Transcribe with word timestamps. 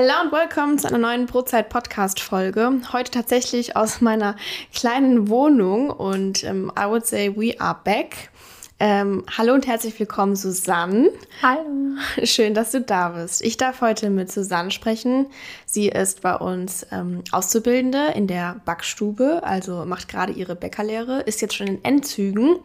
Hallo 0.00 0.14
und 0.24 0.32
willkommen 0.32 0.78
zu 0.78 0.88
einer 0.88 0.96
neuen 0.96 1.26
Brotzeit-Podcast-Folge. 1.26 2.80
Heute 2.90 3.10
tatsächlich 3.10 3.76
aus 3.76 4.00
meiner 4.00 4.34
kleinen 4.74 5.28
Wohnung 5.28 5.90
und 5.90 6.42
ähm, 6.42 6.72
I 6.74 6.86
would 6.86 7.04
say 7.04 7.30
we 7.36 7.60
are 7.60 7.76
back. 7.84 8.30
Ähm, 8.78 9.26
hallo 9.36 9.52
und 9.52 9.66
herzlich 9.66 10.00
willkommen, 10.00 10.36
Susanne. 10.36 11.10
Hallo. 11.42 11.98
Schön, 12.24 12.54
dass 12.54 12.70
du 12.70 12.80
da 12.80 13.10
bist. 13.10 13.42
Ich 13.42 13.58
darf 13.58 13.82
heute 13.82 14.08
mit 14.08 14.32
Susanne 14.32 14.70
sprechen. 14.70 15.26
Sie 15.66 15.90
ist 15.90 16.22
bei 16.22 16.34
uns 16.34 16.86
ähm, 16.92 17.22
Auszubildende 17.30 18.12
in 18.14 18.26
der 18.26 18.56
Backstube, 18.64 19.42
also 19.42 19.84
macht 19.84 20.08
gerade 20.08 20.32
ihre 20.32 20.56
Bäckerlehre, 20.56 21.20
ist 21.20 21.42
jetzt 21.42 21.56
schon 21.56 21.66
in 21.66 21.84
Endzügen. 21.84 22.56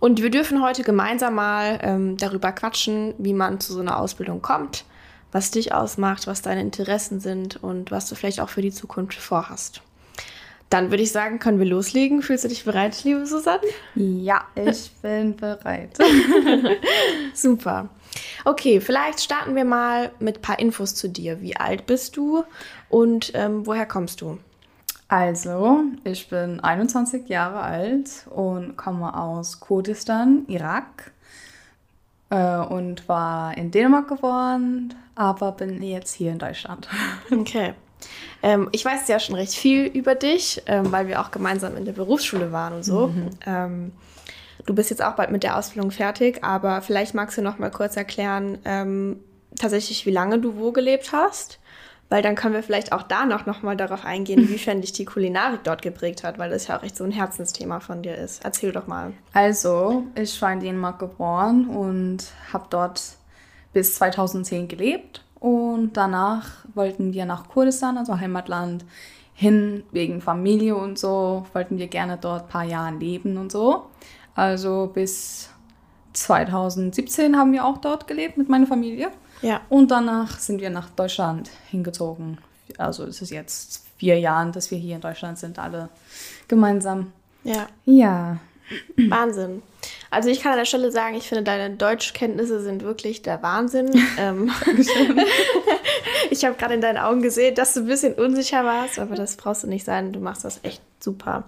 Und 0.00 0.20
wir 0.20 0.30
dürfen 0.30 0.64
heute 0.64 0.82
gemeinsam 0.82 1.36
mal 1.36 1.78
ähm, 1.80 2.16
darüber 2.16 2.50
quatschen, 2.50 3.14
wie 3.18 3.34
man 3.34 3.60
zu 3.60 3.72
so 3.72 3.78
einer 3.78 4.00
Ausbildung 4.00 4.42
kommt, 4.42 4.84
was 5.32 5.50
dich 5.50 5.72
ausmacht, 5.74 6.26
was 6.26 6.42
deine 6.42 6.60
Interessen 6.60 7.18
sind 7.18 7.62
und 7.62 7.90
was 7.90 8.08
du 8.08 8.14
vielleicht 8.14 8.40
auch 8.40 8.50
für 8.50 8.62
die 8.62 8.70
Zukunft 8.70 9.14
vorhast. 9.14 9.82
Dann 10.72 10.90
würde 10.90 11.02
ich 11.02 11.12
sagen, 11.12 11.38
können 11.38 11.58
wir 11.58 11.66
loslegen. 11.66 12.22
Fühlst 12.22 12.44
du 12.44 12.48
dich 12.48 12.64
bereit, 12.64 13.04
liebe 13.04 13.26
Susanne? 13.26 13.60
Ja, 13.94 14.44
ich 14.54 14.90
bin 15.02 15.36
bereit. 15.36 15.98
Super. 17.34 17.90
Okay, 18.44 18.80
vielleicht 18.80 19.20
starten 19.20 19.54
wir 19.54 19.64
mal 19.64 20.12
mit 20.18 20.38
ein 20.38 20.42
paar 20.42 20.58
Infos 20.58 20.94
zu 20.94 21.08
dir. 21.08 21.42
Wie 21.42 21.56
alt 21.56 21.86
bist 21.86 22.16
du 22.16 22.44
und 22.88 23.32
ähm, 23.34 23.66
woher 23.66 23.86
kommst 23.86 24.20
du? 24.20 24.38
Also, 25.08 25.80
ich 26.04 26.30
bin 26.30 26.60
21 26.60 27.28
Jahre 27.28 27.60
alt 27.60 28.26
und 28.30 28.78
komme 28.78 29.14
aus 29.14 29.60
Kurdistan, 29.60 30.44
Irak. 30.48 31.12
Äh, 32.32 32.56
und 32.56 33.10
war 33.10 33.54
in 33.58 33.70
Dänemark 33.70 34.08
geboren, 34.08 34.94
aber 35.14 35.52
bin 35.52 35.82
jetzt 35.82 36.14
hier 36.14 36.32
in 36.32 36.38
Deutschland. 36.38 36.88
Okay. 37.30 37.74
Ähm, 38.42 38.70
ich 38.72 38.84
weiß 38.84 39.06
ja 39.08 39.20
schon 39.20 39.36
recht 39.36 39.52
viel 39.52 39.84
über 39.84 40.14
dich, 40.14 40.62
ähm, 40.66 40.90
weil 40.90 41.06
wir 41.08 41.20
auch 41.20 41.30
gemeinsam 41.30 41.76
in 41.76 41.84
der 41.84 41.92
Berufsschule 41.92 42.50
waren 42.50 42.72
und 42.72 42.84
so. 42.84 43.08
Mhm. 43.08 43.30
Ähm, 43.46 43.92
du 44.64 44.74
bist 44.74 44.88
jetzt 44.88 45.04
auch 45.04 45.12
bald 45.12 45.30
mit 45.30 45.42
der 45.42 45.58
Ausbildung 45.58 45.90
fertig, 45.90 46.42
aber 46.42 46.80
vielleicht 46.80 47.14
magst 47.14 47.36
du 47.36 47.42
noch 47.42 47.58
mal 47.58 47.70
kurz 47.70 47.96
erklären, 47.96 48.58
ähm, 48.64 49.20
tatsächlich, 49.60 50.06
wie 50.06 50.10
lange 50.10 50.38
du 50.38 50.56
wo 50.56 50.72
gelebt 50.72 51.12
hast. 51.12 51.60
Weil 52.12 52.20
dann 52.20 52.34
können 52.34 52.52
wir 52.52 52.62
vielleicht 52.62 52.92
auch 52.92 53.04
danach 53.04 53.46
noch 53.46 53.62
mal 53.62 53.74
darauf 53.74 54.04
eingehen, 54.04 54.38
inwiefern 54.42 54.82
dich 54.82 54.92
die 54.92 55.06
Kulinarik 55.06 55.64
dort 55.64 55.80
geprägt 55.80 56.24
hat, 56.24 56.38
weil 56.38 56.50
das 56.50 56.66
ja 56.66 56.78
auch 56.78 56.82
echt 56.82 56.98
so 56.98 57.04
ein 57.04 57.10
Herzensthema 57.10 57.80
von 57.80 58.02
dir 58.02 58.16
ist. 58.16 58.44
Erzähl 58.44 58.70
doch 58.70 58.86
mal. 58.86 59.14
Also, 59.32 60.04
ich 60.14 60.42
war 60.42 60.52
in 60.52 60.60
Dänemark 60.60 60.98
geboren 60.98 61.68
und 61.68 62.26
habe 62.52 62.66
dort 62.68 63.00
bis 63.72 63.94
2010 63.94 64.68
gelebt 64.68 65.24
und 65.40 65.96
danach 65.96 66.66
wollten 66.74 67.14
wir 67.14 67.24
nach 67.24 67.48
Kurdistan, 67.48 67.96
also 67.96 68.20
Heimatland, 68.20 68.84
hin 69.32 69.82
wegen 69.90 70.20
Familie 70.20 70.76
und 70.76 70.98
so. 70.98 71.46
Wollten 71.54 71.78
wir 71.78 71.86
gerne 71.86 72.18
dort 72.20 72.42
ein 72.42 72.48
paar 72.48 72.64
Jahre 72.64 72.94
leben 72.94 73.38
und 73.38 73.50
so. 73.50 73.86
Also 74.34 74.90
bis 74.92 75.48
2017 76.12 77.38
haben 77.38 77.54
wir 77.54 77.64
auch 77.64 77.78
dort 77.78 78.06
gelebt 78.06 78.36
mit 78.36 78.50
meiner 78.50 78.66
Familie. 78.66 79.10
Ja. 79.42 79.60
Und 79.68 79.90
danach 79.90 80.38
sind 80.38 80.60
wir 80.60 80.70
nach 80.70 80.90
Deutschland 80.90 81.50
hingezogen. 81.70 82.38
Also 82.78 83.04
es 83.04 83.20
ist 83.20 83.30
jetzt 83.30 83.84
vier 83.98 84.18
Jahre, 84.18 84.50
dass 84.50 84.70
wir 84.70 84.78
hier 84.78 84.96
in 84.96 85.00
Deutschland 85.00 85.38
sind, 85.38 85.58
alle 85.58 85.88
gemeinsam. 86.48 87.12
Ja. 87.44 87.66
Ja. 87.84 88.38
Wahnsinn. 88.96 89.62
Also 90.10 90.28
ich 90.28 90.40
kann 90.40 90.52
an 90.52 90.58
der 90.58 90.64
Stelle 90.64 90.90
sagen, 90.92 91.16
ich 91.16 91.28
finde, 91.28 91.44
deine 91.44 91.74
Deutschkenntnisse 91.74 92.62
sind 92.62 92.82
wirklich 92.82 93.22
der 93.22 93.42
Wahnsinn. 93.42 93.90
ähm, 94.18 94.50
ich 96.30 96.44
habe 96.44 96.56
gerade 96.56 96.74
in 96.74 96.80
deinen 96.80 96.98
Augen 96.98 97.22
gesehen, 97.22 97.54
dass 97.54 97.74
du 97.74 97.80
ein 97.80 97.86
bisschen 97.86 98.14
unsicher 98.14 98.64
warst, 98.64 98.98
aber 98.98 99.16
das 99.16 99.36
brauchst 99.36 99.64
du 99.64 99.66
nicht 99.66 99.84
sein. 99.84 100.12
Du 100.12 100.20
machst 100.20 100.44
das 100.44 100.60
echt 100.62 100.80
super. 101.02 101.44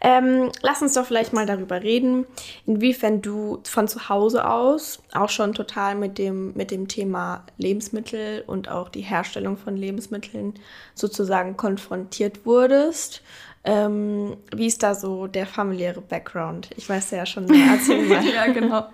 Ähm, 0.00 0.50
lass 0.62 0.82
uns 0.82 0.94
doch 0.94 1.06
vielleicht 1.06 1.32
mal 1.32 1.46
darüber 1.46 1.82
reden, 1.82 2.26
inwiefern 2.66 3.22
du 3.22 3.60
von 3.64 3.88
zu 3.88 4.08
Hause 4.08 4.48
aus 4.48 5.02
auch 5.12 5.30
schon 5.30 5.54
total 5.54 5.94
mit 5.94 6.18
dem, 6.18 6.52
mit 6.54 6.70
dem 6.70 6.88
Thema 6.88 7.44
Lebensmittel 7.58 8.44
und 8.46 8.68
auch 8.68 8.88
die 8.88 9.02
Herstellung 9.02 9.56
von 9.56 9.76
Lebensmitteln 9.76 10.54
sozusagen 10.94 11.56
konfrontiert 11.56 12.46
wurdest. 12.46 13.22
Ähm, 13.64 14.36
wie 14.54 14.66
ist 14.66 14.82
da 14.82 14.94
so 14.94 15.26
der 15.26 15.46
familiäre 15.46 16.02
Background? 16.02 16.68
Ich 16.76 16.88
weiß 16.88 17.12
ja 17.12 17.24
schon 17.24 17.46
mehr. 17.46 17.66
Erzähl 17.78 18.06
mal. 18.06 18.24
ja, 18.24 18.46
genau. 18.52 18.88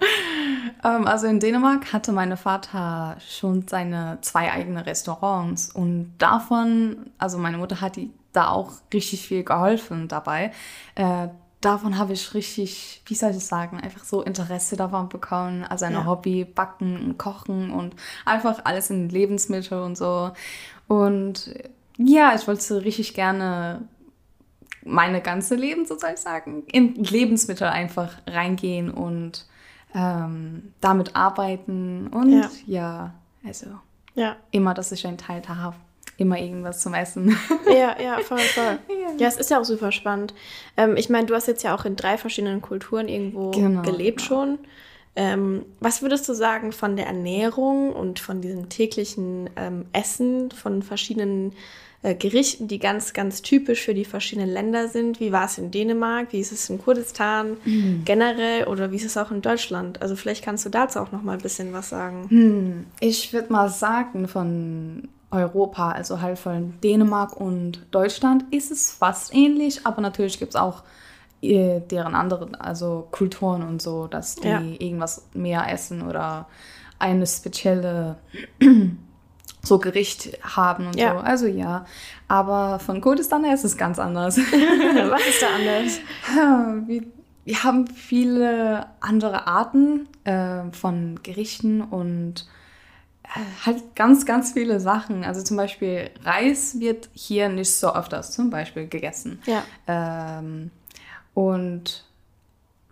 Ähm, 0.84 1.06
also 1.06 1.26
in 1.26 1.41
Dänemark 1.41 1.92
hatte 1.92 2.12
mein 2.12 2.36
Vater 2.36 3.16
schon 3.26 3.66
seine 3.66 4.19
zwei 4.20 4.53
eigene 4.53 4.86
Restaurants 4.86 5.70
und 5.75 6.14
davon, 6.19 7.10
also 7.19 7.38
meine 7.38 7.59
Mutter 7.59 7.80
hat 7.80 7.97
die 7.97 8.10
da 8.32 8.48
auch 8.48 8.72
richtig 8.94 9.26
viel 9.26 9.42
geholfen 9.42 10.06
dabei. 10.06 10.53
Äh, 10.94 11.28
davon 11.60 11.98
habe 11.98 12.12
ich 12.12 12.32
richtig, 12.34 13.03
wie 13.06 13.14
soll 13.14 13.30
ich 13.30 13.44
sagen, 13.44 13.80
einfach 13.80 14.04
so 14.04 14.22
Interesse 14.22 14.76
davon 14.76 15.09
bekommen. 15.09 15.64
Also 15.64 15.84
ein 15.84 15.92
ja. 15.92 16.06
Hobby, 16.06 16.44
Backen 16.44 16.97
und 16.97 17.19
Kochen 17.19 17.70
und 17.70 17.94
einfach 18.25 18.60
alles 18.64 18.91
in 18.91 19.09
Lebensmittel 19.09 19.80
und 19.82 19.97
so. 19.97 20.30
Und 20.86 21.53
ja, 21.98 22.34
ich 22.34 22.47
wollte 22.48 22.84
richtig 22.84 23.14
gerne 23.14 23.82
meine 24.84 25.20
ganze 25.20 25.54
Leben 25.54 25.86
sozusagen 25.86 26.64
in 26.66 26.94
Lebensmittel 26.94 27.68
einfach 27.68 28.14
reingehen 28.26 28.91
und 28.91 29.46
ähm, 29.94 30.72
damit 30.80 31.16
arbeiten 31.16 32.08
und 32.08 32.32
ja, 32.32 32.50
ja 32.66 33.14
also 33.44 33.66
ja. 34.14 34.36
immer, 34.50 34.74
dass 34.74 34.92
ich 34.92 35.06
einen 35.06 35.18
Teil 35.18 35.42
habe 35.48 35.76
immer 36.20 36.38
irgendwas 36.38 36.80
zum 36.80 36.92
Essen. 36.92 37.34
Ja, 37.66 37.96
ja, 37.98 38.18
voll, 38.18 38.38
voll. 38.38 38.78
Ja, 38.88 39.10
ja 39.18 39.28
es 39.28 39.38
ist 39.38 39.50
ja 39.50 39.58
auch 39.58 39.64
super 39.64 39.91
spannend. 39.91 40.34
Ähm, 40.76 40.97
ich 40.97 41.08
meine, 41.08 41.26
du 41.26 41.34
hast 41.34 41.48
jetzt 41.48 41.62
ja 41.62 41.74
auch 41.74 41.86
in 41.86 41.97
drei 41.97 42.18
verschiedenen 42.18 42.60
Kulturen 42.60 43.08
irgendwo 43.08 43.50
genau, 43.52 43.80
gelebt 43.80 44.18
genau. 44.18 44.28
schon. 44.28 44.58
Ähm, 45.16 45.64
was 45.80 46.02
würdest 46.02 46.28
du 46.28 46.34
sagen 46.34 46.72
von 46.72 46.97
der 46.97 47.06
Ernährung 47.06 47.92
und 47.92 48.20
von 48.20 48.42
diesem 48.42 48.68
täglichen 48.68 49.48
ähm, 49.56 49.86
Essen 49.92 50.50
von 50.50 50.82
verschiedenen 50.82 51.54
äh, 52.02 52.14
Gerichten, 52.14 52.66
die 52.66 52.78
ganz, 52.78 53.12
ganz 53.12 53.42
typisch 53.42 53.82
für 53.82 53.92
die 53.92 54.06
verschiedenen 54.06 54.48
Länder 54.48 54.88
sind. 54.88 55.20
Wie 55.20 55.32
war 55.32 55.44
es 55.44 55.58
in 55.58 55.70
Dänemark? 55.70 56.32
Wie 56.32 56.40
ist 56.40 56.50
es 56.50 56.70
in 56.70 56.78
Kurdistan 56.78 57.58
mhm. 57.64 58.02
generell? 58.04 58.64
Oder 58.64 58.90
wie 58.90 58.96
ist 58.96 59.04
es 59.04 59.16
auch 59.18 59.30
in 59.30 59.42
Deutschland? 59.42 60.00
Also 60.00 60.16
vielleicht 60.16 60.44
kannst 60.44 60.64
du 60.64 60.70
dazu 60.70 60.98
auch 60.98 61.12
noch 61.12 61.22
mal 61.22 61.32
ein 61.32 61.42
bisschen 61.42 61.72
was 61.74 61.90
sagen. 61.90 62.26
Hm. 62.30 62.86
Ich 63.00 63.32
würde 63.32 63.52
mal 63.52 63.68
sagen, 63.68 64.28
von 64.28 65.08
Europa, 65.30 65.92
also 65.92 66.20
halt 66.20 66.38
von 66.38 66.74
Dänemark 66.82 67.38
und 67.38 67.86
Deutschland, 67.90 68.44
ist 68.50 68.70
es 68.70 68.90
fast 68.92 69.34
ähnlich, 69.34 69.86
aber 69.86 70.00
natürlich 70.00 70.38
gibt 70.38 70.54
es 70.54 70.60
auch 70.60 70.82
äh, 71.42 71.80
deren 71.80 72.14
anderen, 72.14 72.54
also 72.54 73.08
Kulturen 73.10 73.62
und 73.62 73.80
so, 73.80 74.06
dass 74.06 74.36
die 74.36 74.48
ja. 74.48 74.60
irgendwas 74.60 75.26
mehr 75.34 75.70
essen 75.70 76.02
oder 76.02 76.48
eine 76.98 77.26
spezielle 77.26 78.16
so 79.62 79.78
Gericht 79.78 80.38
haben 80.43 80.87
und 80.87 80.97
ja. 80.97 81.12
so. 81.12 81.19
Also 81.19 81.47
ja. 81.47 81.84
Aber 82.28 82.78
von 82.78 83.00
Kurdistan 83.00 83.44
her 83.44 83.54
ist 83.54 83.65
es 83.65 83.76
ganz 83.76 83.98
anders. 83.98 84.38
Was 84.38 85.26
ist 85.26 85.43
da 85.43 85.48
anders? 85.54 86.87
Wir, 86.87 87.03
wir 87.44 87.65
haben 87.65 87.87
viele 87.88 88.87
andere 89.00 89.47
Arten 89.47 90.09
äh, 90.25 90.71
von 90.72 91.21
Gerichten 91.22 91.81
und 91.81 92.47
äh, 93.25 93.66
halt 93.66 93.97
ganz, 93.97 94.26
ganz 94.26 94.53
viele 94.53 94.78
Sachen. 94.78 95.25
Also 95.25 95.43
zum 95.43 95.56
Beispiel 95.56 96.10
Reis 96.22 96.78
wird 96.78 97.09
hier 97.12 97.48
nicht 97.48 97.75
so 97.75 97.94
öfters 97.94 98.32
zum 98.32 98.50
Beispiel 98.50 98.87
gegessen. 98.87 99.41
Ja. 99.47 99.65
Ähm, 99.87 100.71
und 101.34 102.04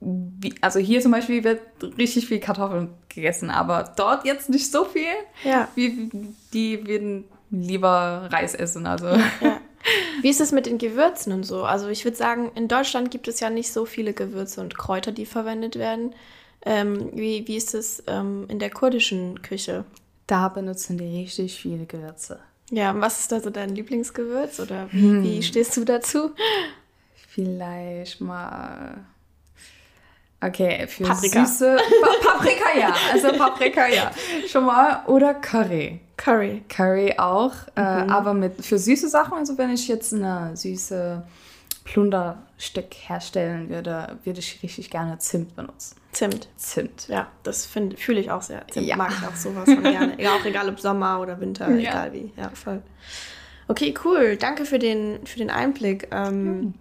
wie, 0.00 0.54
also 0.60 0.78
hier 0.78 1.00
zum 1.00 1.12
Beispiel 1.12 1.44
wird 1.44 1.60
richtig 1.97 2.28
viel 2.28 2.40
Kartoffeln 2.40 2.90
gegessen, 3.08 3.50
aber 3.50 3.93
dort 3.96 4.25
jetzt 4.25 4.49
nicht 4.49 4.70
so 4.70 4.84
viel. 4.84 5.02
Ja. 5.44 5.69
Wie, 5.75 6.11
die 6.52 6.87
würden 6.87 7.25
lieber 7.50 8.28
Reis 8.31 8.55
essen. 8.55 8.87
Also. 8.87 9.06
Ja. 9.06 9.61
Wie 10.23 10.28
ist 10.28 10.40
es 10.40 10.52
mit 10.52 10.67
den 10.67 10.78
Gewürzen 10.78 11.32
und 11.32 11.44
so? 11.44 11.64
Also 11.64 11.88
ich 11.88 12.05
würde 12.05 12.17
sagen, 12.17 12.50
in 12.55 12.69
Deutschland 12.69 13.11
gibt 13.11 13.28
es 13.28 13.40
ja 13.40 13.49
nicht 13.49 13.73
so 13.73 13.84
viele 13.87 14.12
Gewürze 14.12 14.61
und 14.61 14.76
Kräuter, 14.76 15.12
die 15.12 15.25
verwendet 15.25 15.76
werden. 15.76 16.14
Ähm, 16.62 17.11
wie, 17.14 17.46
wie 17.46 17.56
ist 17.56 17.75
es 17.75 18.02
ähm, 18.08 18.46
in 18.49 18.58
der 18.58 18.70
kurdischen 18.70 19.40
Küche? 19.43 19.84
Da 20.26 20.49
benutzen 20.49 20.99
die 20.99 21.20
richtig 21.20 21.58
viele 21.58 21.87
Gewürze. 21.87 22.40
Ja, 22.70 22.90
und 22.90 23.00
was 23.00 23.20
ist 23.20 23.32
da 23.32 23.40
so 23.40 23.50
dein 23.50 23.75
Lieblingsgewürz 23.75 24.61
oder 24.61 24.88
wie, 24.90 25.00
hm. 25.00 25.23
wie 25.23 25.43
stehst 25.43 25.76
du 25.76 25.84
dazu? 25.84 26.32
Vielleicht 27.14 28.20
mal 28.20 29.06
Okay, 30.40 30.87
für 30.87 31.05
Paprika. 31.05 31.44
süße 31.44 31.76
pa 32.00 32.31
Paprika 32.32 32.79
ja, 32.79 32.94
also 33.12 33.32
Paprika 33.32 33.88
ja, 33.88 34.11
schon 34.46 34.64
mal 34.67 35.02
oder 35.06 35.35
Curry. 35.35 36.00
Curry. 36.17 36.62
Curry 36.69 37.14
auch, 37.19 37.52
äh, 37.76 37.81
mhm. 38.05 38.08
äh, 38.08 38.12
aber 38.12 38.35
mit 38.35 38.64
für 38.64 38.79
süße 38.79 39.08
Sachen, 39.08 39.35
also 39.35 39.58
wenn 39.58 39.70
ich 39.70 39.88
jetzt 39.88 40.12
eine 40.14 40.56
süße 40.56 41.25
Plunderstück 41.85 42.94
herstellen 43.06 43.69
würde, 43.69 44.17
würde 44.25 44.38
ich 44.40 44.62
richtig 44.62 44.90
gerne 44.90 45.19
Zimt 45.19 45.56
benutzen. 45.56 45.96
Zimt. 46.12 46.49
Zimt. 46.56 47.08
Ja, 47.08 47.29
das 47.43 47.67
fühle 47.67 48.20
ich 48.20 48.31
auch 48.31 48.43
sehr. 48.43 48.67
Zimt 48.69 48.87
Ja. 48.87 48.96
mag 48.96 49.11
ich 49.11 49.26
auch 49.26 49.35
sowas 49.37 49.64
von 49.64 49.82
gerne. 49.82 50.14
Egal, 50.19 50.38
auch 50.40 50.44
egal 50.44 50.69
ob 50.69 50.79
Sommer 50.81 51.20
oder 51.20 51.40
Winter, 51.40 51.69
Ja. 51.70 51.90
egal 51.90 52.12
wie. 52.12 52.32
Ja, 52.37 52.50
voll. 52.55 52.82
Okay, 53.69 53.94
cool. 54.05 54.37
Danke 54.37 54.64
für 54.64 54.79
den, 54.79 55.26
für 55.26 55.38
den 55.38 55.50
Einblick. 55.50 56.08
Ähm, 56.11 56.75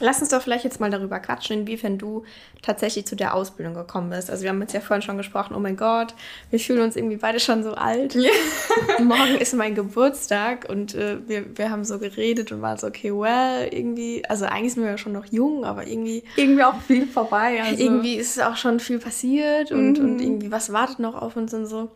Lass 0.00 0.20
uns 0.20 0.30
doch 0.30 0.42
vielleicht 0.42 0.64
jetzt 0.64 0.80
mal 0.80 0.90
darüber 0.90 1.18
quatschen, 1.20 1.60
inwiefern 1.60 1.98
du 1.98 2.24
tatsächlich 2.62 3.06
zu 3.06 3.16
der 3.16 3.34
Ausbildung 3.34 3.74
gekommen 3.74 4.10
bist. 4.10 4.30
Also 4.30 4.42
wir 4.42 4.50
haben 4.50 4.60
jetzt 4.60 4.72
ja 4.74 4.80
vorhin 4.80 5.02
schon 5.02 5.16
gesprochen, 5.16 5.54
oh 5.54 5.60
mein 5.60 5.76
Gott, 5.76 6.14
wir 6.50 6.58
fühlen 6.58 6.80
uns 6.82 6.96
irgendwie 6.96 7.16
beide 7.16 7.40
schon 7.40 7.62
so 7.62 7.74
alt. 7.74 8.16
Morgen 8.98 9.36
ist 9.38 9.54
mein 9.54 9.74
Geburtstag 9.74 10.66
und 10.68 10.94
äh, 10.94 11.18
wir, 11.26 11.56
wir 11.56 11.70
haben 11.70 11.84
so 11.84 11.98
geredet 11.98 12.52
und 12.52 12.62
waren 12.62 12.78
so, 12.78 12.86
okay, 12.86 13.12
well, 13.12 13.68
irgendwie, 13.70 14.24
also 14.28 14.44
eigentlich 14.46 14.74
sind 14.74 14.82
wir 14.84 14.90
ja 14.90 14.98
schon 14.98 15.12
noch 15.12 15.26
jung, 15.26 15.64
aber 15.64 15.86
irgendwie 15.86 16.22
Irgendwie 16.36 16.62
auch 16.64 16.80
viel 16.82 17.06
vorbei. 17.06 17.62
Also. 17.62 17.82
irgendwie 17.82 18.14
ist 18.14 18.42
auch 18.42 18.56
schon 18.56 18.80
viel 18.80 18.98
passiert 18.98 19.72
und, 19.72 19.98
Mhm. 19.98 20.04
und 20.04 20.20
irgendwie 20.20 20.50
was 20.50 20.72
wartet 20.72 20.98
noch 20.98 21.14
auf 21.20 21.36
uns 21.36 21.52
und 21.54 21.66
so. 21.66 21.90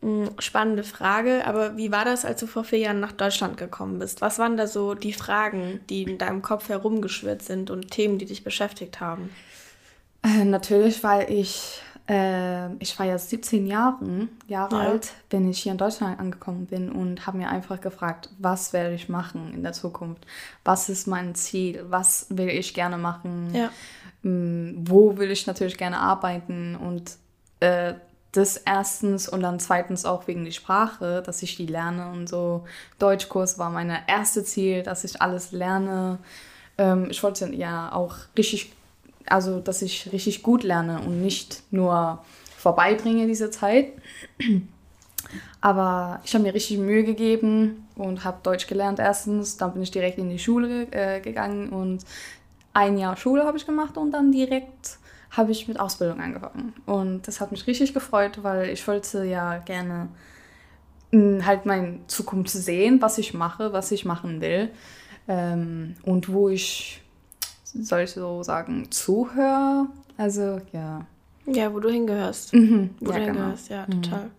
Mm, 0.00 0.26
Spannende 0.38 0.84
Frage, 0.84 1.44
aber 1.46 1.76
wie 1.76 1.90
war 1.90 2.04
das, 2.04 2.24
als 2.24 2.38
du 2.40 2.46
vor 2.46 2.62
vier 2.64 2.78
Jahren 2.78 3.00
nach 3.00 3.12
Deutschland 3.12 3.56
gekommen 3.56 3.98
bist? 3.98 4.20
Was 4.20 4.38
waren 4.38 4.56
da 4.56 4.66
so 4.68 4.94
die 4.94 5.12
Fragen, 5.12 5.80
die 5.90 6.04
in 6.04 6.18
deinem 6.18 6.40
Kopf 6.42 6.68
herumgeschwirrt 6.68 7.42
sind 7.42 7.70
und 7.70 7.90
Themen, 7.90 8.18
die 8.18 8.26
dich 8.26 8.44
beschäftigt 8.44 9.00
haben? 9.00 9.30
Äh, 10.22 10.44
natürlich, 10.44 11.02
weil 11.02 11.30
ich, 11.32 11.80
äh, 12.08 12.72
ich 12.76 12.96
war 12.98 13.06
ja 13.06 13.18
17 13.18 13.66
Jahre, 13.66 14.28
Jahre 14.46 14.76
Ja. 14.76 14.82
alt, 14.82 15.12
wenn 15.30 15.48
ich 15.50 15.60
hier 15.64 15.72
in 15.72 15.78
Deutschland 15.78 16.20
angekommen 16.20 16.66
bin 16.66 16.90
und 16.92 17.26
habe 17.26 17.38
mir 17.38 17.48
einfach 17.48 17.80
gefragt, 17.80 18.30
was 18.38 18.72
werde 18.72 18.94
ich 18.94 19.08
machen 19.08 19.52
in 19.52 19.64
der 19.64 19.72
Zukunft? 19.72 20.24
Was 20.64 20.88
ist 20.88 21.08
mein 21.08 21.34
Ziel? 21.34 21.84
Was 21.88 22.26
will 22.30 22.48
ich 22.50 22.72
gerne 22.72 22.98
machen? 22.98 23.52
Ja. 23.52 23.70
Mm, 24.22 24.84
Wo 24.88 25.16
will 25.18 25.30
ich 25.32 25.46
natürlich 25.48 25.76
gerne 25.76 25.98
arbeiten? 25.98 26.76
Und 26.76 27.16
äh, 27.60 27.94
das 28.38 28.56
erstens 28.56 29.28
und 29.28 29.42
dann 29.42 29.60
zweitens 29.60 30.04
auch 30.04 30.26
wegen 30.26 30.44
der 30.44 30.52
Sprache, 30.52 31.22
dass 31.24 31.42
ich 31.42 31.56
die 31.56 31.66
lerne 31.66 32.10
und 32.10 32.28
so. 32.28 32.64
Deutschkurs 32.98 33.58
war 33.58 33.70
mein 33.70 33.92
erste 34.06 34.44
Ziel, 34.44 34.82
dass 34.82 35.04
ich 35.04 35.20
alles 35.20 35.52
lerne. 35.52 36.18
Ähm, 36.78 37.08
ich 37.10 37.22
wollte 37.22 37.54
ja 37.54 37.92
auch 37.92 38.16
richtig, 38.36 38.72
also 39.26 39.60
dass 39.60 39.82
ich 39.82 40.12
richtig 40.12 40.42
gut 40.42 40.62
lerne 40.62 41.00
und 41.00 41.20
nicht 41.20 41.62
nur 41.70 42.24
vorbeibringe 42.56 43.26
diese 43.26 43.50
Zeit. 43.50 43.92
Aber 45.60 46.20
ich 46.24 46.34
habe 46.34 46.44
mir 46.44 46.54
richtig 46.54 46.78
Mühe 46.78 47.04
gegeben 47.04 47.88
und 47.96 48.24
habe 48.24 48.38
Deutsch 48.42 48.66
gelernt 48.66 49.00
erstens. 49.00 49.56
Dann 49.56 49.72
bin 49.72 49.82
ich 49.82 49.90
direkt 49.90 50.18
in 50.18 50.30
die 50.30 50.38
Schule 50.38 50.86
äh, 50.92 51.20
gegangen 51.20 51.70
und 51.70 52.04
ein 52.72 52.96
Jahr 52.96 53.16
Schule 53.16 53.44
habe 53.44 53.58
ich 53.58 53.66
gemacht 53.66 53.96
und 53.96 54.12
dann 54.12 54.30
direkt 54.30 54.98
habe 55.30 55.52
ich 55.52 55.68
mit 55.68 55.78
Ausbildung 55.78 56.20
angefangen. 56.20 56.74
Und 56.86 57.28
das 57.28 57.40
hat 57.40 57.50
mich 57.50 57.66
richtig 57.66 57.94
gefreut, 57.94 58.42
weil 58.42 58.70
ich 58.70 58.86
wollte 58.88 59.24
ja 59.24 59.58
gerne 59.58 60.08
mh, 61.10 61.44
halt 61.44 61.66
meine 61.66 62.00
Zukunft 62.06 62.50
sehen, 62.50 63.00
was 63.02 63.18
ich 63.18 63.34
mache, 63.34 63.72
was 63.72 63.90
ich 63.92 64.04
machen 64.04 64.40
will. 64.40 64.70
Ähm, 65.26 65.96
und 66.04 66.32
wo 66.32 66.48
ich, 66.48 67.02
soll 67.64 68.00
ich 68.00 68.12
so 68.12 68.42
sagen, 68.42 68.90
zuhöre. 68.90 69.86
Also 70.16 70.60
ja. 70.72 71.06
Ja, 71.46 71.72
wo 71.72 71.80
du 71.80 71.90
hingehörst. 71.90 72.54
Mhm. 72.54 72.90
Wo 73.00 73.12
ja, 73.12 73.18
du 73.18 73.24
genau. 73.24 73.38
hingehörst, 73.38 73.68
ja, 73.68 73.86
total. 73.86 74.30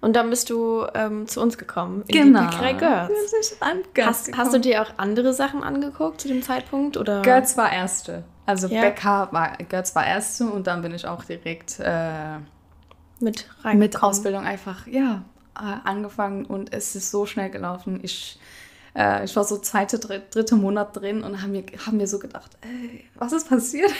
Und 0.00 0.14
dann 0.14 0.30
bist 0.30 0.50
du 0.50 0.86
ähm, 0.94 1.26
zu 1.26 1.40
uns 1.40 1.58
gekommen. 1.58 2.04
In 2.06 2.32
Genau. 2.32 2.50
Die 2.50 2.76
Girls. 2.76 3.56
An 3.60 3.78
Girls 3.94 4.08
Hast, 4.08 4.36
hast 4.36 4.54
du 4.54 4.60
dir 4.60 4.82
auch 4.82 4.98
andere 4.98 5.32
Sachen 5.32 5.62
angeguckt 5.62 6.20
zu 6.20 6.28
dem 6.28 6.42
Zeitpunkt? 6.42 6.96
Oder? 6.96 7.22
Götz 7.22 7.56
war 7.56 7.72
erste. 7.72 8.22
Also 8.46 8.68
Ja. 8.68 8.80
Bäcker 8.80 9.28
war, 9.32 9.56
Götz 9.68 9.94
war 9.94 10.06
erste 10.06 10.46
und 10.46 10.66
dann 10.66 10.80
bin 10.82 10.94
ich 10.94 11.06
auch 11.06 11.24
direkt 11.24 11.78
äh, 11.80 12.38
mit 13.20 13.46
mit 13.74 14.02
Ausbildung 14.02 14.44
einfach, 14.44 14.86
ja, 14.86 15.22
äh, 15.58 15.88
angefangen 15.88 16.44
und 16.44 16.72
es 16.72 16.94
ist 16.94 17.10
so 17.10 17.26
schnell 17.26 17.50
gelaufen. 17.50 18.00
Ich, 18.02 18.38
äh, 18.94 19.24
ich 19.24 19.34
war 19.34 19.42
so 19.44 19.56
zweite, 19.58 19.98
dritte, 19.98 20.26
dritte 20.30 20.54
Monat 20.56 20.94
drin 20.96 21.22
und 21.24 21.42
haben 21.42 21.52
mir, 21.52 21.64
haben 21.86 21.96
mir 21.96 22.06
so 22.06 22.18
gedacht, 22.18 22.56
ey, 22.60 23.04
was 23.14 23.32
ist 23.32 23.48
passiert? 23.48 23.90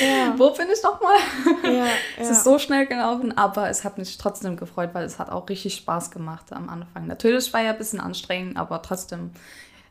Ja. 0.00 0.34
Wo 0.38 0.50
bin 0.52 0.68
ich 0.72 0.82
nochmal? 0.82 1.16
Ja, 1.64 1.86
Es 2.18 2.30
ist 2.30 2.44
so 2.44 2.58
schnell 2.58 2.86
gelaufen, 2.86 3.36
aber 3.36 3.68
es 3.68 3.84
hat 3.84 3.98
mich 3.98 4.16
trotzdem 4.16 4.56
gefreut, 4.56 4.90
weil 4.92 5.04
es 5.04 5.18
hat 5.18 5.28
auch 5.28 5.48
richtig 5.48 5.74
Spaß 5.74 6.10
gemacht 6.12 6.52
am 6.52 6.68
Anfang. 6.68 7.06
Natürlich 7.08 7.52
war 7.52 7.60
ja 7.62 7.72
ein 7.72 7.78
bisschen 7.78 8.00
anstrengend, 8.00 8.56
aber 8.56 8.80
trotzdem 8.80 9.32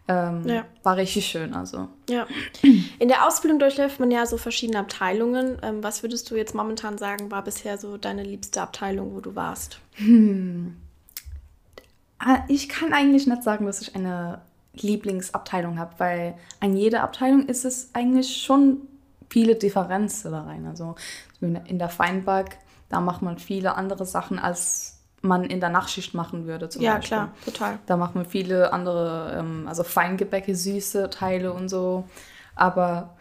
ähm, 0.07 0.43
Ja. 0.47 0.65
war 0.83 0.97
richtig 0.97 1.25
schön. 1.27 1.53
Also 1.53 1.87
Ja. 2.09 2.27
In 2.99 3.07
der 3.07 3.27
Ausbildung 3.27 3.59
durchläuft 3.59 3.99
man 3.99 4.11
ja 4.11 4.25
so 4.25 4.37
verschiedene 4.37 4.79
Abteilungen. 4.79 5.57
Ähm, 5.61 5.83
was 5.83 6.03
würdest 6.03 6.29
du 6.31 6.35
jetzt 6.35 6.55
momentan 6.55 6.97
sagen, 6.97 7.31
war 7.31 7.43
bisher 7.43 7.77
so 7.77 7.97
deine 7.97 8.23
liebste 8.23 8.61
Abteilung, 8.61 9.13
wo 9.15 9.21
du 9.21 9.35
warst? 9.35 9.79
Ah, 12.19 12.43
Ich 12.47 12.69
kann 12.69 12.93
eigentlich 12.93 13.27
nicht 13.27 13.43
sagen, 13.43 13.65
dass 13.65 13.81
ich 13.81 13.95
eine 13.95 14.41
Lieblingsabteilung 14.73 15.79
habe, 15.79 15.93
weil 15.97 16.35
an 16.59 16.75
jeder 16.77 17.03
Abteilung 17.03 17.47
ist 17.47 17.65
es 17.65 17.89
eigentlich 17.93 18.41
schon 18.43 18.81
viele 19.29 19.55
Differenzen 19.55 20.31
da 20.31 20.43
rein. 20.43 20.65
Also 20.65 20.95
in 21.41 21.79
der 21.79 21.89
Feinback, 21.89 22.57
da 22.89 23.01
macht 23.01 23.21
man 23.21 23.37
viele 23.39 23.75
andere 23.75 24.05
Sachen, 24.05 24.37
als 24.39 25.00
man 25.21 25.43
in 25.43 25.59
der 25.59 25.69
Nachtschicht 25.69 26.13
machen 26.13 26.47
würde 26.47 26.69
zum 26.69 26.81
ja, 26.81 26.95
Beispiel. 26.95 27.17
klar, 27.17 27.31
total. 27.45 27.79
Da 27.85 27.97
macht 27.97 28.15
man 28.15 28.25
viele 28.25 28.73
andere, 28.73 29.37
ähm, 29.39 29.65
also 29.67 29.83
Feingebäcke, 29.83 30.55
süße 30.55 31.09
Teile 31.09 31.53
und 31.53 31.69
so. 31.69 32.05
Aber 32.55 33.15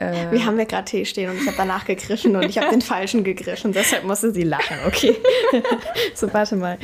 äh, 0.00 0.30
Wir 0.30 0.44
haben 0.44 0.58
ja 0.58 0.64
gerade 0.64 0.84
Tee 0.84 1.04
stehen 1.04 1.30
und 1.30 1.36
ich 1.38 1.46
habe 1.46 1.56
danach 1.56 1.84
gegriffen 1.84 2.36
und 2.36 2.44
ich 2.44 2.58
habe 2.58 2.70
den 2.70 2.80
falschen 2.92 3.24
gegriffen, 3.24 3.72
deshalb 3.72 4.04
musste 4.04 4.32
sie 4.32 4.42
lachen, 4.42 4.76
okay. 4.86 5.16
so, 6.14 6.32
warte 6.32 6.56
mal. 6.56 6.78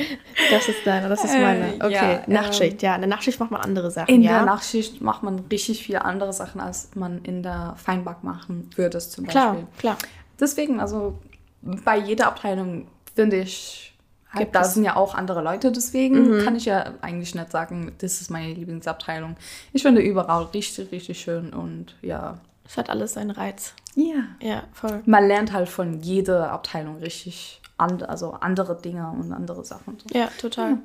Das 0.51 0.67
ist 0.67 0.85
deine, 0.85 1.07
das 1.07 1.23
ist 1.23 1.33
meine. 1.33 1.75
Äh, 1.75 1.85
Okay, 1.85 1.93
ja, 1.93 2.23
Nachtschicht. 2.27 2.81
Ja, 2.81 2.95
in 2.95 3.01
der 3.01 3.09
Nachtschicht 3.09 3.39
macht 3.39 3.51
man 3.51 3.61
andere 3.61 3.91
Sachen, 3.91 4.13
in 4.13 4.21
ja. 4.21 4.37
der 4.37 4.45
Nachtschicht 4.45 5.01
macht 5.01 5.23
man 5.23 5.39
richtig 5.51 5.83
viele 5.83 6.03
andere 6.03 6.33
Sachen, 6.33 6.59
als 6.59 6.89
man 6.95 7.23
in 7.23 7.43
der 7.43 7.75
Feinback 7.77 8.23
machen 8.23 8.69
würde 8.75 8.97
zum 8.99 9.27
Klar, 9.27 9.53
Beispiel. 9.53 9.67
klar. 9.77 9.97
Deswegen, 10.39 10.79
also 10.79 11.19
bei 11.61 11.97
jeder 11.97 12.27
Abteilung 12.27 12.87
finde 13.15 13.37
ich, 13.37 13.94
Gibt 14.37 14.55
da 14.55 14.63
sind 14.63 14.83
ja 14.83 14.95
auch 14.95 15.15
andere 15.15 15.41
Leute, 15.41 15.71
deswegen 15.71 16.43
kann 16.43 16.55
ich 16.55 16.65
ja 16.65 16.93
eigentlich 17.01 17.35
nicht 17.35 17.51
sagen, 17.51 17.93
das 17.99 18.21
ist 18.21 18.29
meine 18.29 18.53
Lieblingsabteilung. 18.53 19.35
Ich 19.73 19.83
finde 19.83 20.01
überall 20.01 20.43
richtig, 20.53 20.91
richtig 20.91 21.19
schön 21.19 21.53
und 21.53 21.95
ja. 22.01 22.39
Es 22.67 22.77
hat 22.77 22.89
alles 22.89 23.13
seinen 23.13 23.31
Reiz. 23.31 23.73
Ja. 23.95 24.23
Ja, 24.41 24.63
voll. 24.73 25.01
Man 25.05 25.27
lernt 25.27 25.53
halt 25.53 25.69
von 25.69 26.01
jeder 26.01 26.51
Abteilung 26.51 26.97
richtig 26.97 27.61
and, 27.77 28.07
also 28.07 28.31
andere 28.31 28.75
Dinge 28.79 29.09
und 29.11 29.31
andere 29.31 29.63
Sachen. 29.63 29.97
Ja, 30.11 30.27
total. 30.39 30.77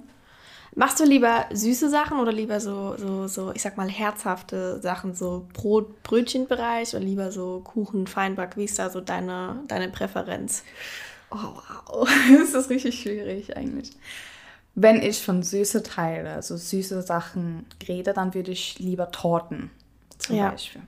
Machst 0.76 1.00
du 1.00 1.04
lieber 1.04 1.46
süße 1.52 1.90
Sachen 1.90 2.20
oder 2.20 2.32
lieber 2.32 2.60
so, 2.60 2.96
so, 2.96 3.26
so, 3.26 3.52
ich 3.52 3.62
sag 3.62 3.76
mal, 3.76 3.88
herzhafte 3.88 4.80
Sachen, 4.80 5.14
so 5.14 5.48
Brot, 5.52 6.02
Brötchenbereich 6.04 6.94
oder 6.94 7.04
lieber 7.04 7.32
so 7.32 7.60
Kuchen, 7.64 8.06
Feinback? 8.06 8.56
Wie 8.56 8.64
ist 8.64 8.78
da 8.78 8.88
so 8.88 9.00
deine, 9.00 9.64
deine 9.66 9.88
Präferenz? 9.88 10.62
Oh, 11.30 11.36
wow. 11.36 12.08
Das 12.38 12.54
ist 12.54 12.70
richtig 12.70 13.00
schwierig 13.00 13.56
eigentlich. 13.56 13.92
Wenn 14.74 15.02
ich 15.02 15.22
von 15.22 15.42
süße 15.42 15.82
Teile, 15.82 16.30
also 16.34 16.56
süße 16.56 17.02
Sachen 17.02 17.66
rede, 17.88 18.12
dann 18.12 18.34
würde 18.34 18.52
ich 18.52 18.78
lieber 18.78 19.10
Torten 19.10 19.70
zum 20.18 20.36
Ja. 20.36 20.50
Beispiel. 20.50 20.82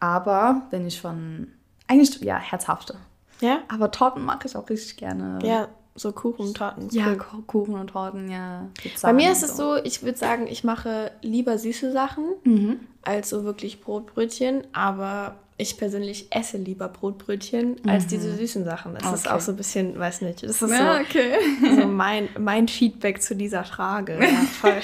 Aber 0.00 0.62
wenn 0.70 0.86
ich 0.86 1.00
von, 1.00 1.48
eigentlich, 1.86 2.20
ja, 2.20 2.36
herzhafte. 2.38 2.96
Ja? 3.40 3.60
Aber 3.68 3.90
Torten 3.90 4.24
mag 4.24 4.44
ich 4.44 4.56
auch 4.56 4.68
richtig 4.68 4.96
gerne. 4.96 5.38
Ja, 5.44 5.68
so 5.94 6.10
Kuchen, 6.12 6.52
Torten. 6.54 6.88
Ja, 6.90 7.08
cool. 7.08 7.16
Ku- 7.18 7.42
Kuchen 7.42 7.74
und 7.74 7.88
Torten, 7.88 8.28
ja. 8.30 8.68
Bei 9.02 9.12
mir 9.12 9.26
und 9.26 9.32
ist 9.32 9.42
es 9.44 9.56
so, 9.56 9.76
ich 9.76 10.02
würde 10.02 10.18
sagen, 10.18 10.46
ich 10.48 10.64
mache 10.64 11.12
lieber 11.22 11.58
süße 11.58 11.92
Sachen 11.92 12.24
Mhm. 12.44 12.80
als 13.02 13.30
so 13.30 13.44
wirklich 13.44 13.80
Brotbrötchen, 13.80 14.66
aber 14.72 15.36
ich 15.58 15.76
persönlich 15.76 16.26
esse 16.30 16.56
lieber 16.56 16.88
Brotbrötchen 16.88 17.76
als 17.86 18.06
diese 18.06 18.34
süßen 18.34 18.64
Sachen. 18.64 18.94
Das 18.94 19.02
ist 19.04 19.10
Mhm. 19.10 19.16
Okay. 19.26 19.28
auch 19.36 19.40
so 19.40 19.52
ein 19.52 19.56
bisschen, 19.56 19.98
weiß 19.98 20.22
nicht, 20.22 20.42
das 20.42 20.60
ist 20.62 20.70
Ja, 20.70 20.94
so, 20.96 21.00
okay. 21.00 21.34
so 21.80 21.86
mein, 21.86 22.28
mein 22.38 22.66
Feedback 22.68 23.22
zu 23.22 23.36
dieser 23.36 23.62
Frage. 23.64 24.18
Ja, 24.20 24.26
voll. 24.60 24.80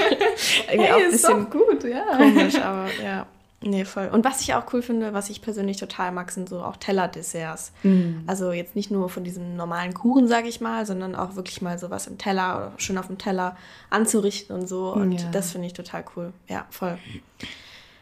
Irgendwie 0.70 0.90
auch 0.90 0.94
ein 0.96 1.00
Hey, 1.00 1.04
ist 1.06 1.12
bisschen 1.22 1.44
doch 1.44 1.50
gut, 1.50 1.84
ja. 1.84 2.04
komisch, 2.16 2.56
aber 2.60 2.86
ja. 3.02 3.26
Nee, 3.60 3.84
voll. 3.84 4.08
Und 4.12 4.24
was 4.24 4.40
ich 4.42 4.54
auch 4.54 4.72
cool 4.72 4.82
finde, 4.82 5.12
was 5.14 5.30
ich 5.30 5.42
persönlich 5.42 5.78
total 5.78 6.12
mag, 6.12 6.30
sind 6.30 6.48
so 6.48 6.60
auch 6.60 6.76
Teller-Desserts. 6.76 7.72
Mhm. 7.82 8.22
Also 8.28 8.52
jetzt 8.52 8.76
nicht 8.76 8.92
nur 8.92 9.08
von 9.08 9.24
diesem 9.24 9.56
normalen 9.56 9.94
Kuchen, 9.94 10.28
sage 10.28 10.46
ich 10.46 10.60
mal, 10.60 10.86
sondern 10.86 11.16
auch 11.16 11.34
wirklich 11.34 11.60
mal 11.60 11.76
sowas 11.76 12.06
im 12.06 12.18
Teller 12.18 12.56
oder 12.56 12.72
schön 12.76 12.96
auf 12.98 13.08
dem 13.08 13.18
Teller 13.18 13.56
anzurichten 13.90 14.54
und 14.54 14.68
so. 14.68 14.92
Und 14.92 15.10
Ja. 15.20 15.28
das 15.32 15.50
finde 15.50 15.66
ich 15.66 15.72
total 15.72 16.04
cool. 16.14 16.32
Ja, 16.46 16.66
voll. 16.70 16.98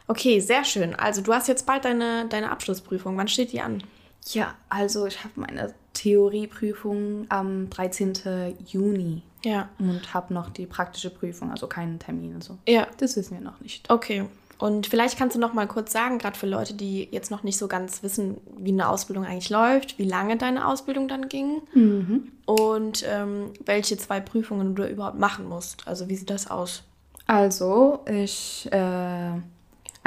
Okay, 0.08 0.40
sehr 0.40 0.64
schön. 0.64 0.94
Also 0.94 1.20
du 1.22 1.32
hast 1.32 1.48
jetzt 1.48 1.66
bald 1.66 1.84
deine, 1.84 2.26
deine 2.28 2.50
Abschlussprüfung. 2.50 3.16
Wann 3.16 3.28
steht 3.28 3.52
die 3.52 3.60
an? 3.60 3.82
Ja, 4.30 4.54
also 4.68 5.06
ich 5.06 5.22
habe 5.24 5.32
meine 5.36 5.74
Theorieprüfung 5.94 7.26
am 7.28 7.70
13. 7.70 8.54
Juni 8.66 9.22
Ja. 9.44 9.68
und 9.78 10.12
habe 10.14 10.34
noch 10.34 10.50
die 10.50 10.66
praktische 10.66 11.10
Prüfung, 11.10 11.50
also 11.50 11.66
keinen 11.66 11.98
Termin 11.98 12.34
und 12.34 12.44
so. 12.44 12.58
Ja. 12.68 12.86
Das 12.98 13.16
wissen 13.16 13.34
wir 13.38 13.40
noch 13.44 13.60
nicht. 13.60 13.90
Okay. 13.90 14.24
Und 14.58 14.86
vielleicht 14.86 15.18
kannst 15.18 15.36
du 15.36 15.40
noch 15.40 15.52
mal 15.52 15.66
kurz 15.68 15.92
sagen, 15.92 16.18
gerade 16.18 16.36
für 16.38 16.46
Leute, 16.46 16.72
die 16.74 17.06
jetzt 17.10 17.30
noch 17.30 17.42
nicht 17.42 17.58
so 17.58 17.68
ganz 17.68 18.02
wissen, 18.02 18.38
wie 18.56 18.72
eine 18.72 18.88
Ausbildung 18.88 19.26
eigentlich 19.26 19.50
läuft, 19.50 19.98
wie 19.98 20.04
lange 20.08 20.38
deine 20.38 20.66
Ausbildung 20.66 21.08
dann 21.08 21.28
ging 21.28 21.60
Mhm. 21.74 22.32
und 22.46 23.04
ähm, 23.06 23.50
welche 23.64 23.98
zwei 23.98 24.20
Prüfungen 24.20 24.74
du 24.74 24.86
überhaupt 24.88 25.18
machen 25.18 25.46
musst. 25.48 25.86
Also 25.86 26.08
wie 26.08 26.16
sieht 26.16 26.30
das 26.30 26.50
aus? 26.50 26.84
Also, 27.26 28.00
ich, 28.10 28.66
äh, 28.72 29.30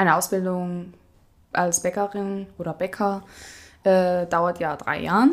eine 0.00 0.16
Ausbildung 0.16 0.94
als 1.52 1.82
Bäckerin 1.82 2.46
oder 2.58 2.72
Bäcker 2.72 3.22
äh, 3.84 4.26
dauert 4.26 4.58
ja 4.58 4.76
drei 4.76 5.02
Jahre. 5.02 5.28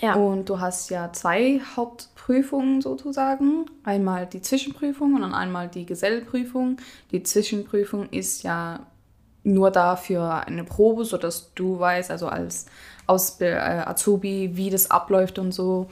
Ja. 0.00 0.14
Und 0.14 0.48
du 0.48 0.60
hast 0.60 0.90
ja 0.90 1.12
zwei 1.12 1.60
Hauptprüfungen 1.76 2.80
sozusagen. 2.80 3.66
Einmal 3.84 4.26
die 4.26 4.40
Zwischenprüfung 4.40 5.14
und 5.14 5.22
dann 5.22 5.34
einmal 5.34 5.68
die 5.68 5.84
Gesellenprüfung. 5.86 6.76
Die 7.10 7.22
Zwischenprüfung 7.24 8.08
ist 8.10 8.42
ja 8.44 8.80
nur 9.42 9.72
dafür 9.72 10.46
eine 10.46 10.62
Probe, 10.64 11.04
sodass 11.04 11.52
du 11.54 11.80
weißt, 11.80 12.10
also 12.12 12.28
als 12.28 12.66
Ausbild 13.08 13.56
äh, 13.56 13.82
Azubi, 13.84 14.52
wie 14.54 14.70
das 14.70 14.88
abläuft 14.90 15.40
und 15.40 15.52
so. 15.52 15.90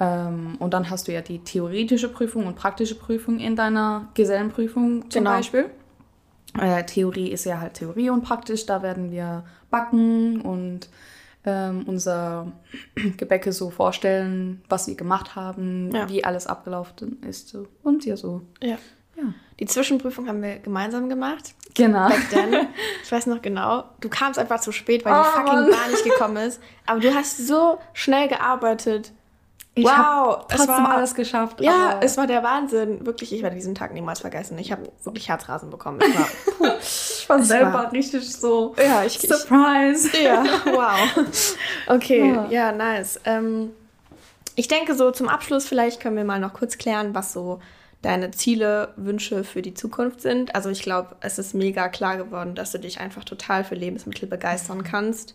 Ähm, 0.00 0.56
und 0.58 0.72
dann 0.72 0.88
hast 0.88 1.06
du 1.06 1.12
ja 1.12 1.20
die 1.20 1.40
theoretische 1.40 2.08
Prüfung 2.08 2.46
und 2.46 2.56
praktische 2.56 2.94
Prüfung 2.94 3.38
in 3.40 3.56
deiner 3.56 4.08
Gesellenprüfung 4.14 5.10
zum 5.10 5.24
Genau. 5.24 5.36
Beispiel. 5.36 5.66
Äh, 6.60 6.84
Theorie 6.84 7.30
ist 7.30 7.44
ja 7.44 7.60
halt 7.60 7.74
Theorie 7.74 8.10
und 8.10 8.22
praktisch. 8.22 8.66
Da 8.66 8.82
werden 8.82 9.10
wir 9.10 9.44
backen 9.70 10.40
und 10.40 10.88
ähm, 11.44 11.84
unser 11.86 12.52
Gebäcke 13.16 13.52
so 13.52 13.70
vorstellen, 13.70 14.62
was 14.68 14.86
wir 14.86 14.94
gemacht 14.94 15.36
haben, 15.36 15.90
Ja. 15.94 16.08
wie 16.08 16.24
alles 16.24 16.46
abgelaufen 16.46 17.22
ist 17.28 17.48
so. 17.48 17.66
und 17.82 18.04
ja 18.04 18.16
so. 18.16 18.42
Ja. 18.62 18.76
Ja. 19.16 19.34
Die 19.58 19.66
Zwischenprüfung 19.66 20.28
haben 20.28 20.42
wir 20.42 20.58
gemeinsam 20.60 21.08
gemacht. 21.08 21.54
Genau. 21.74 22.08
Then. 22.30 22.68
Ich 23.02 23.10
weiß 23.10 23.26
noch 23.26 23.42
genau. 23.42 23.84
Du 24.00 24.08
kamst 24.08 24.38
einfach 24.38 24.60
zu 24.60 24.70
spät, 24.70 25.04
weil 25.04 25.12
die 25.12 25.18
Oh, 25.20 25.24
fucking 25.24 25.44
Mann. 25.46 25.70
Bahn 25.70 25.90
nicht 25.90 26.04
gekommen 26.04 26.36
ist. 26.36 26.60
Aber 26.86 27.00
du 27.00 27.12
hast 27.12 27.46
so 27.46 27.78
schnell 27.94 28.28
gearbeitet. 28.28 29.12
Ich 29.78 29.84
wow, 29.84 30.44
es 30.48 30.66
war- 30.66 30.88
alles 30.96 31.14
geschafft. 31.14 31.60
Ja, 31.60 31.90
aber 31.90 32.02
es 32.04 32.16
war 32.16 32.26
der 32.26 32.42
Wahnsinn. 32.42 33.06
Wirklich, 33.06 33.32
ich 33.32 33.42
werde 33.42 33.56
diesen 33.56 33.74
Tag 33.74 33.92
niemals 33.94 34.20
vergessen. 34.20 34.58
Ich 34.58 34.72
habe 34.72 34.90
wirklich 35.04 35.28
Herzrasen 35.28 35.70
bekommen. 35.70 36.00
Es 36.00 36.16
war, 36.58 36.78
ich 36.80 37.28
war 37.28 37.42
selber 37.42 37.72
war- 37.72 37.92
richtig 37.92 38.28
so. 38.34 38.74
ja, 38.76 39.04
ich, 39.04 39.22
ich, 39.22 39.28
Surprise! 39.30 40.10
Ja, 40.22 40.44
wow. 40.64 41.34
Okay, 41.86 42.28
Ja. 42.32 42.46
ja, 42.50 42.72
nice. 42.72 43.20
Ähm, 43.24 43.70
ich 44.56 44.66
denke, 44.68 44.94
so 44.96 45.10
zum 45.12 45.28
Abschluss 45.28 45.66
vielleicht 45.66 46.00
können 46.00 46.16
wir 46.16 46.24
mal 46.24 46.40
noch 46.40 46.54
kurz 46.54 46.78
klären, 46.78 47.14
was 47.14 47.32
so 47.32 47.60
deine 48.02 48.30
Ziele, 48.30 48.92
Wünsche 48.96 49.42
für 49.44 49.62
die 49.62 49.74
Zukunft 49.74 50.20
sind. 50.20 50.54
Also 50.54 50.70
ich 50.70 50.82
glaube, 50.82 51.16
es 51.20 51.38
ist 51.38 51.54
mega 51.54 51.88
klar 51.88 52.16
geworden, 52.16 52.54
dass 52.54 52.72
du 52.72 52.78
dich 52.78 53.00
einfach 53.00 53.24
total 53.24 53.64
für 53.64 53.74
Lebensmittel 53.74 54.28
begeistern 54.28 54.82
kannst. 54.84 55.34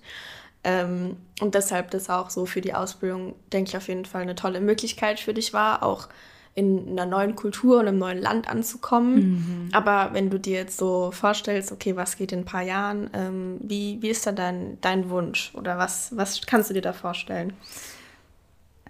Ähm, 0.64 1.18
und 1.42 1.56
deshalb 1.56 1.92
das 1.92 2.10
auch 2.10 2.30
so 2.30 2.46
für 2.46 2.62
die 2.62 2.74
Ausbildung, 2.74 3.36
denke 3.52 3.70
ich, 3.70 3.78
auf 3.78 3.88
jeden 3.88 4.06
Fall 4.06 4.22
eine 4.22 4.36
tolle 4.36 4.62
Möglichkeit 4.62 5.20
für 5.20 5.34
dich 5.34 5.54
war, 5.54 5.84
auch 5.84 6.08
in 6.56 6.92
einer 6.92 7.06
neuen 7.06 7.36
Kultur 7.36 7.80
und 7.80 7.88
einem 7.88 7.98
neuen 7.98 8.22
Land 8.22 8.48
anzukommen. 8.48 9.70
Aber 9.74 10.12
wenn 10.14 10.30
du 10.30 10.40
dir 10.40 10.60
jetzt 10.60 10.78
so 10.78 11.12
vorstellst, 11.12 11.72
okay, 11.72 11.96
was 11.96 12.16
geht 12.16 12.32
in 12.32 12.40
ein 12.40 12.46
paar 12.46 12.62
Jahren, 12.62 13.10
ähm, 13.14 13.58
wie, 13.62 14.02
wie 14.02 14.10
ist 14.10 14.28
da 14.28 14.32
dein, 14.32 14.78
dein 14.82 15.10
Wunsch 15.10 15.52
oder 15.56 15.78
was, 15.78 16.16
was 16.16 16.42
kannst 16.46 16.70
du 16.70 16.76
dir 16.76 16.82
da 16.82 16.94
vorstellen? 16.94 17.54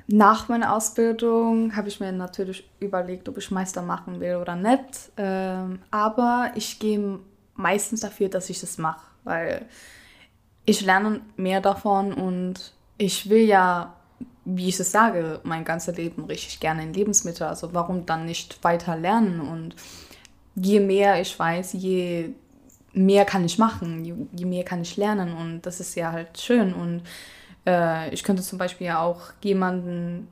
Nach 0.08 0.50
meiner 0.50 0.76
Ausbildung 0.76 1.76
habe 1.78 1.88
ich 1.88 2.02
mir 2.02 2.12
natürlich 2.12 2.70
überlegt, 2.82 3.30
ob 3.30 3.38
ich 3.38 3.50
Meister 3.50 3.82
machen 3.82 4.20
will 4.20 4.36
oder 4.36 4.58
nicht. 4.58 5.12
Ähm, 5.16 5.80
aber 5.90 6.52
ich 6.56 6.80
gehe 6.80 7.20
meistens 7.56 8.02
dafür, 8.02 8.28
dass 8.28 8.50
ich 8.50 8.60
das 8.60 8.78
mache, 8.78 9.06
weil 9.24 9.66
ich 10.66 10.82
lerne 10.82 11.22
mehr 11.36 11.62
davon 11.62 12.14
und 12.14 12.74
ich 12.98 13.30
will 13.30 13.44
ja, 13.44 13.94
wie 14.46 14.70
ich 14.70 14.80
es 14.80 14.92
sage, 14.92 15.40
mein 15.44 15.66
ganzes 15.66 15.96
Leben 15.98 16.26
richtig 16.26 16.60
gerne 16.60 16.84
in 16.84 16.94
Lebensmittel. 16.94 17.48
Also 17.48 17.74
warum 17.74 18.06
dann 18.06 18.26
nicht 18.26 18.64
weiter 18.64 18.96
lernen? 18.96 19.42
Und 19.42 19.76
je 20.56 20.80
mehr 20.80 21.20
ich 21.20 21.38
weiß, 21.38 21.74
je 21.74 22.30
mehr 22.94 23.26
kann 23.26 23.44
ich 23.44 23.58
machen, 23.58 24.06
je, 24.06 24.14
je 24.32 24.46
mehr 24.46 24.64
kann 24.64 24.82
ich 24.82 24.98
lernen 24.98 25.34
und 25.36 25.62
das 25.64 25.80
ist 25.80 25.96
ja 25.96 26.12
halt 26.12 26.40
schön 26.40 26.74
und 26.74 27.02
äh, 27.66 28.14
ich 28.14 28.24
könnte 28.24 28.44
zum 28.44 28.60
Beispiel 28.60 28.88
ja 28.88 29.02
auch 29.02 29.20
jemanden 29.42 30.28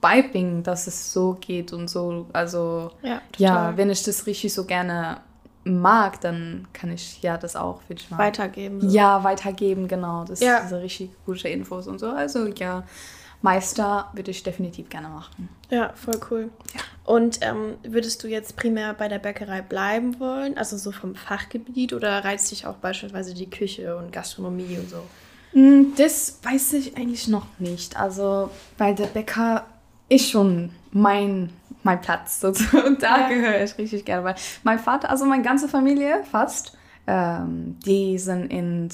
beibringen, 0.00 0.62
dass 0.62 0.86
es 0.86 1.12
so 1.12 1.36
geht 1.40 1.72
und 1.72 1.88
so. 1.88 2.26
Also 2.32 2.92
Ja, 3.02 3.20
ja, 3.36 3.76
wenn 3.76 3.90
ich 3.90 4.02
das 4.02 4.26
richtig 4.26 4.52
so 4.54 4.64
gerne 4.64 5.18
mag, 5.64 6.20
dann 6.20 6.66
kann 6.72 6.90
ich 6.92 7.22
ja 7.22 7.36
das 7.38 7.56
auch 7.56 7.80
für 7.82 7.94
dich 7.94 8.10
machen. 8.10 8.20
weitergeben. 8.20 8.80
so. 8.80 8.88
Ja, 8.88 9.24
weitergeben, 9.24 9.88
genau. 9.88 10.24
Das 10.24 10.40
Ja. 10.40 10.66
sind 10.66 10.78
richtig 10.78 11.10
gute 11.26 11.48
Infos 11.48 11.86
und 11.86 11.98
so. 11.98 12.08
Also 12.10 12.46
ja, 12.48 12.84
Meister 13.42 14.10
würde 14.14 14.30
ich 14.30 14.42
definitiv 14.42 14.88
gerne 14.88 15.08
machen. 15.08 15.48
Ja, 15.70 15.92
voll 15.94 16.18
cool. 16.30 16.50
Und 17.04 17.40
ähm, 17.42 17.74
würdest 17.82 18.22
du 18.22 18.28
jetzt 18.28 18.56
primär 18.56 18.94
bei 18.94 19.08
der 19.08 19.18
Bäckerei 19.18 19.60
bleiben 19.60 20.18
wollen, 20.18 20.56
also 20.56 20.76
so 20.78 20.92
vom 20.92 21.14
Fachgebiet, 21.14 21.92
oder 21.92 22.24
reizt 22.24 22.50
dich 22.50 22.66
auch 22.66 22.76
beispielsweise 22.76 23.34
die 23.34 23.50
Küche 23.50 23.96
und 23.96 24.12
Gastronomie 24.12 24.78
und 24.78 24.88
so? 24.88 25.02
Mm, 25.58 25.94
Das 25.96 26.38
weiß 26.42 26.72
ich 26.74 26.96
eigentlich 26.96 27.28
noch 27.28 27.46
nicht. 27.58 27.98
Also, 27.98 28.50
weil 28.78 28.94
der 28.94 29.06
Bäcker 29.06 29.66
ist 30.08 30.30
schon 30.30 30.70
mein, 30.92 31.50
mein 31.84 32.00
Platz 32.00 32.40
sozusagen. 32.40 32.84
Und 32.86 33.02
da 33.02 33.20
Ja. 33.20 33.28
gehöre 33.28 33.62
ich 33.62 33.78
richtig 33.78 34.04
gerne. 34.04 34.24
Weil 34.24 34.34
mein 34.64 34.78
Vater, 34.78 35.08
also 35.10 35.24
meine 35.24 35.42
ganze 35.42 35.68
Familie 35.68 36.22
fast, 36.30 36.76
ähm, 37.06 37.78
die 37.86 38.18
sind 38.18 38.46
in 38.50 38.88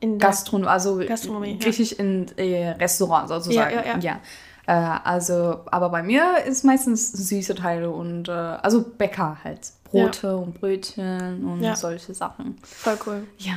In 0.00 0.18
Gastronomie, 0.18 0.68
also 0.68 0.98
Gastronomie, 0.98 1.56
ja. 1.60 1.64
richtig 1.66 1.98
in 1.98 2.26
äh, 2.36 2.70
Restaurant 2.70 3.28
sozusagen. 3.28 3.74
Ja, 3.74 3.84
ja, 3.84 3.98
ja. 3.98 4.20
Äh, 4.66 4.98
also, 5.04 5.60
aber 5.70 5.88
bei 5.90 6.02
mir 6.02 6.38
ist 6.46 6.64
meistens 6.64 7.12
süße 7.12 7.54
Teile 7.54 7.90
und 7.90 8.28
äh, 8.28 8.32
also 8.32 8.82
Bäcker 8.82 9.38
halt. 9.42 9.60
Brote 9.84 10.36
und 10.36 10.58
Brötchen 10.60 11.44
und 11.44 11.60
Ja. 11.62 11.76
solche 11.76 12.14
Sachen. 12.14 12.56
Voll 12.62 12.98
cool. 13.06 13.26
Ja. 13.38 13.54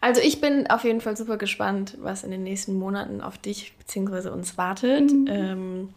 Also 0.00 0.20
ich 0.20 0.40
bin 0.40 0.66
auf 0.70 0.84
jeden 0.84 1.00
Fall 1.00 1.16
super 1.16 1.38
gespannt, 1.38 1.96
was 2.00 2.22
in 2.22 2.30
den 2.30 2.42
nächsten 2.44 2.74
Monaten 2.78 3.20
auf 3.22 3.36
dich 3.38 3.74
bzw. 3.78 4.28
uns 4.28 4.56
wartet. 4.58 5.10
Ähm, 5.26 5.88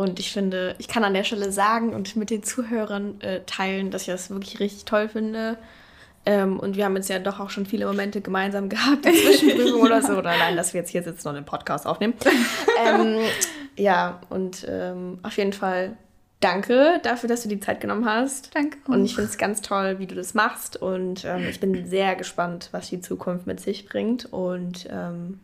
und 0.00 0.18
ich 0.18 0.32
finde, 0.32 0.76
ich 0.78 0.88
kann 0.88 1.04
an 1.04 1.12
der 1.12 1.24
Stelle 1.24 1.52
sagen 1.52 1.92
und 1.92 2.16
mit 2.16 2.30
den 2.30 2.42
Zuhörern 2.42 3.20
äh, 3.20 3.40
teilen, 3.44 3.90
dass 3.90 4.02
ich 4.02 4.08
das 4.08 4.30
wirklich 4.30 4.58
richtig 4.58 4.86
toll 4.86 5.10
finde. 5.10 5.58
Ähm, 6.24 6.58
und 6.58 6.74
wir 6.74 6.86
haben 6.86 6.96
jetzt 6.96 7.10
ja 7.10 7.18
doch 7.18 7.38
auch 7.38 7.50
schon 7.50 7.66
viele 7.66 7.84
Momente 7.84 8.22
gemeinsam 8.22 8.70
gehabt, 8.70 9.02
Zwischenprüfung 9.04 9.82
oder 9.82 10.00
so. 10.00 10.14
Oder 10.14 10.30
allein, 10.30 10.56
dass 10.56 10.72
wir 10.72 10.80
jetzt 10.80 10.88
hier 10.88 11.02
sitzen 11.02 11.28
und 11.28 11.36
einen 11.36 11.44
Podcast 11.44 11.86
aufnehmen. 11.86 12.14
ähm, 12.82 13.18
ja, 13.76 14.22
und 14.30 14.66
ähm, 14.66 15.18
auf 15.22 15.36
jeden 15.36 15.52
Fall 15.52 15.98
danke 16.40 16.98
dafür, 17.02 17.28
dass 17.28 17.42
du 17.42 17.50
die 17.50 17.60
Zeit 17.60 17.82
genommen 17.82 18.06
hast. 18.06 18.56
Danke. 18.56 18.78
Und 18.86 19.04
ich 19.04 19.14
finde 19.14 19.28
es 19.28 19.36
ganz 19.36 19.60
toll, 19.60 19.98
wie 19.98 20.06
du 20.06 20.14
das 20.14 20.32
machst. 20.32 20.80
Und 20.80 21.26
ähm, 21.26 21.46
ich 21.46 21.60
bin 21.60 21.86
sehr 21.86 22.16
gespannt, 22.16 22.70
was 22.72 22.88
die 22.88 23.02
Zukunft 23.02 23.46
mit 23.46 23.60
sich 23.60 23.84
bringt. 23.84 24.32
Und 24.32 24.88
ähm, 24.90 25.40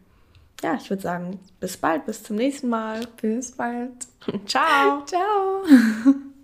ja, 0.62 0.74
ich 0.74 0.88
würde 0.90 1.02
sagen, 1.02 1.38
bis 1.60 1.76
bald, 1.76 2.06
bis 2.06 2.22
zum 2.22 2.36
nächsten 2.36 2.68
Mal. 2.68 3.06
Bis 3.20 3.52
bald. 3.52 4.06
Ciao. 4.46 5.04
Ciao. 5.04 5.62